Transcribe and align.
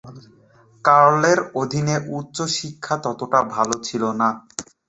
ক্যারলের 0.85 1.39
অধীনে 1.61 1.95
উচ্চ 2.17 2.37
শিক্ষা 2.57 2.95
ততটা 3.03 3.39
ভাল 3.53 3.69
ছিল 3.87 4.03
না। 4.21 4.29